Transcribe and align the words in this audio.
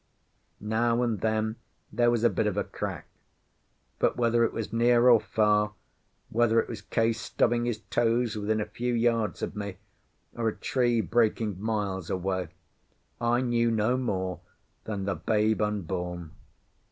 Now 0.59 1.03
and 1.03 1.21
then 1.21 1.57
there 1.93 2.09
was 2.09 2.23
a 2.23 2.29
bit 2.31 2.47
of 2.47 2.57
a 2.57 2.63
crack; 2.63 3.05
but 3.99 4.17
whether 4.17 4.43
it 4.43 4.51
was 4.51 4.73
near 4.73 5.07
or 5.07 5.19
far, 5.19 5.73
whether 6.31 6.59
it 6.59 6.67
was 6.67 6.81
Case 6.81 7.21
stubbing 7.21 7.65
his 7.65 7.81
toes 7.81 8.35
within 8.35 8.59
a 8.59 8.65
few 8.65 8.95
yards 8.95 9.43
of 9.43 9.55
me, 9.55 9.77
or 10.33 10.47
a 10.47 10.55
tree 10.55 11.01
breaking 11.01 11.61
miles 11.61 12.09
away, 12.09 12.47
I 13.21 13.41
knew 13.41 13.69
no 13.69 13.95
more 13.95 14.39
than 14.85 15.05
the 15.05 15.13
babe 15.13 15.61
unborn. 15.61 16.31